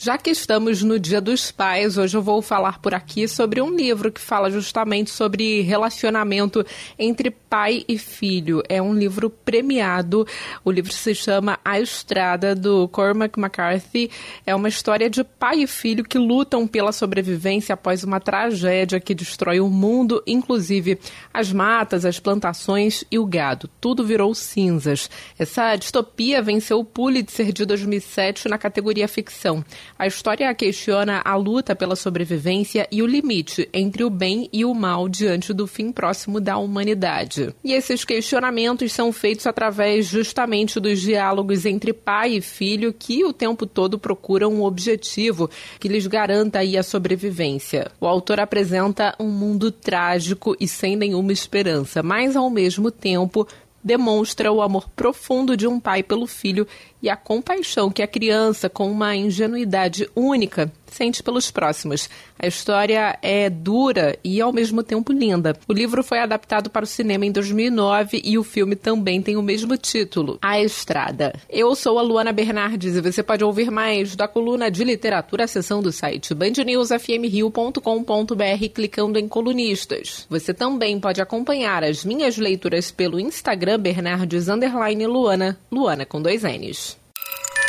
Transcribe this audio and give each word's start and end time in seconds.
Já 0.00 0.16
que 0.16 0.30
estamos 0.30 0.80
no 0.80 0.96
Dia 0.96 1.20
dos 1.20 1.50
Pais, 1.50 1.98
hoje 1.98 2.16
eu 2.16 2.22
vou 2.22 2.40
falar 2.40 2.78
por 2.78 2.94
aqui 2.94 3.26
sobre 3.26 3.60
um 3.60 3.74
livro 3.74 4.12
que 4.12 4.20
fala 4.20 4.48
justamente 4.48 5.10
sobre 5.10 5.62
relacionamento 5.62 6.64
entre 6.96 7.32
pai 7.32 7.84
e 7.88 7.98
filho. 7.98 8.62
É 8.68 8.80
um 8.80 8.94
livro 8.94 9.28
premiado. 9.28 10.24
O 10.64 10.70
livro 10.70 10.92
se 10.92 11.16
chama 11.16 11.58
A 11.64 11.80
Estrada, 11.80 12.54
do 12.54 12.86
Cormac 12.86 13.36
McCarthy. 13.36 14.08
É 14.46 14.54
uma 14.54 14.68
história 14.68 15.10
de 15.10 15.24
pai 15.24 15.62
e 15.62 15.66
filho 15.66 16.04
que 16.04 16.16
lutam 16.16 16.64
pela 16.64 16.92
sobrevivência 16.92 17.72
após 17.72 18.04
uma 18.04 18.20
tragédia 18.20 19.00
que 19.00 19.12
destrói 19.12 19.58
o 19.58 19.68
mundo, 19.68 20.22
inclusive 20.28 20.96
as 21.34 21.52
matas, 21.52 22.04
as 22.04 22.20
plantações 22.20 23.02
e 23.10 23.18
o 23.18 23.26
gado. 23.26 23.68
Tudo 23.80 24.06
virou 24.06 24.32
cinzas. 24.32 25.10
Essa 25.36 25.74
distopia 25.74 26.40
venceu 26.40 26.78
o 26.78 26.84
Pulitzer 26.84 27.52
de 27.52 27.66
2007 27.66 28.48
na 28.48 28.58
categoria 28.58 29.08
ficção. 29.08 29.64
A 29.98 30.06
história 30.06 30.54
questiona 30.54 31.20
a 31.24 31.34
luta 31.34 31.74
pela 31.74 31.96
sobrevivência 31.96 32.86
e 32.88 33.02
o 33.02 33.06
limite 33.06 33.68
entre 33.72 34.04
o 34.04 34.10
bem 34.10 34.48
e 34.52 34.64
o 34.64 34.72
mal 34.72 35.08
diante 35.08 35.52
do 35.52 35.66
fim 35.66 35.90
próximo 35.90 36.40
da 36.40 36.56
humanidade. 36.56 37.52
E 37.64 37.72
esses 37.72 38.04
questionamentos 38.04 38.92
são 38.92 39.12
feitos 39.12 39.44
através 39.44 40.06
justamente 40.06 40.78
dos 40.78 41.00
diálogos 41.00 41.66
entre 41.66 41.92
pai 41.92 42.34
e 42.34 42.40
filho 42.40 42.94
que 42.96 43.24
o 43.24 43.32
tempo 43.32 43.66
todo 43.66 43.98
procuram 43.98 44.54
um 44.54 44.62
objetivo 44.62 45.50
que 45.80 45.88
lhes 45.88 46.06
garanta 46.06 46.60
a 46.60 46.82
sobrevivência. 46.84 47.90
O 48.00 48.06
autor 48.06 48.38
apresenta 48.38 49.16
um 49.18 49.28
mundo 49.28 49.72
trágico 49.72 50.56
e 50.60 50.68
sem 50.68 50.94
nenhuma 50.94 51.32
esperança, 51.32 52.04
mas 52.04 52.36
ao 52.36 52.48
mesmo 52.48 52.92
tempo 52.92 53.48
demonstra 53.88 54.52
o 54.52 54.60
amor 54.60 54.86
profundo 54.90 55.56
de 55.56 55.66
um 55.66 55.80
pai 55.80 56.02
pelo 56.02 56.26
filho 56.26 56.68
e 57.00 57.08
a 57.08 57.16
compaixão 57.16 57.90
que 57.90 58.02
a 58.02 58.06
criança, 58.06 58.68
com 58.68 58.90
uma 58.90 59.16
ingenuidade 59.16 60.06
única, 60.14 60.70
sente 60.90 61.22
pelos 61.22 61.50
próximos. 61.50 62.08
A 62.38 62.46
história 62.46 63.18
é 63.22 63.50
dura 63.50 64.18
e 64.22 64.40
ao 64.40 64.52
mesmo 64.52 64.82
tempo 64.82 65.12
linda. 65.12 65.56
O 65.66 65.72
livro 65.72 66.02
foi 66.02 66.18
adaptado 66.18 66.68
para 66.70 66.84
o 66.84 66.86
cinema 66.86 67.26
em 67.26 67.32
2009 67.32 68.20
e 68.24 68.38
o 68.38 68.44
filme 68.44 68.76
também 68.76 69.22
tem 69.22 69.36
o 69.36 69.42
mesmo 69.42 69.76
título, 69.76 70.38
A 70.40 70.60
Estrada. 70.60 71.34
Eu 71.48 71.74
sou 71.74 71.98
a 71.98 72.02
Luana 72.02 72.32
Bernardes 72.32 72.96
e 72.96 73.00
você 73.00 73.22
pode 73.22 73.44
ouvir 73.44 73.70
mais 73.70 74.14
da 74.14 74.28
coluna 74.28 74.70
de 74.70 74.84
literatura 74.84 75.46
seção 75.46 75.82
do 75.82 75.92
site 75.92 76.34
bandnewsfmrio.com.br 76.34 78.68
clicando 78.74 79.18
em 79.18 79.28
colunistas. 79.28 80.26
Você 80.30 80.54
também 80.54 81.00
pode 81.00 81.20
acompanhar 81.20 81.84
as 81.84 82.04
minhas 82.04 82.36
leituras 82.36 82.90
pelo 82.90 83.18
Instagram 83.18 83.80
Bernardes 83.80 84.48
Luana, 85.08 85.58
Luana 85.70 86.04
com 86.04 86.20
dois 86.20 86.42
N's. 86.42 87.07